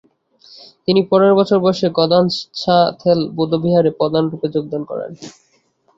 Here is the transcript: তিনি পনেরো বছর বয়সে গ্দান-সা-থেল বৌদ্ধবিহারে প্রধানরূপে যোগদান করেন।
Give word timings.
তিনি 0.85 1.01
পনেরো 1.09 1.33
বছর 1.39 1.57
বয়সে 1.59 1.87
গ্দান-সা-থেল 1.97 3.19
বৌদ্ধবিহারে 3.35 3.89
প্রধানরূপে 3.99 4.47
যোগদান 4.55 4.81
করেন। 4.85 5.11